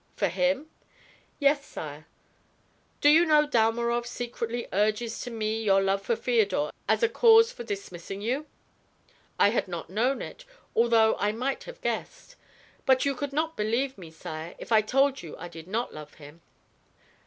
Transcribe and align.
"For 0.15 0.29
him?" 0.29 0.67
"Yes, 1.37 1.63
sire." 1.63 2.07
"Do 3.01 3.09
you 3.09 3.23
know 3.23 3.45
Dalmorov 3.45 4.07
secretly 4.07 4.67
urges 4.73 5.21
to 5.21 5.29
me 5.29 5.61
your 5.61 5.79
love 5.79 6.01
for 6.01 6.15
Feodor 6.15 6.71
as 6.89 7.03
a 7.03 7.07
cause 7.07 7.51
for 7.51 7.63
dismissing 7.63 8.19
you?" 8.19 8.47
"I 9.37 9.49
had 9.49 9.67
not 9.67 9.91
known 9.91 10.23
it, 10.23 10.43
although 10.75 11.15
I 11.19 11.33
might 11.33 11.65
have 11.65 11.81
guessed. 11.81 12.35
But 12.87 13.05
you 13.05 13.13
could 13.13 13.31
not 13.31 13.55
believe 13.55 13.95
me, 13.95 14.09
sire, 14.09 14.55
if 14.57 14.71
I 14.71 14.81
told 14.81 15.21
you 15.21 15.37
I 15.37 15.47
did 15.47 15.67
not 15.67 15.93
love 15.93 16.15
him." 16.15 16.41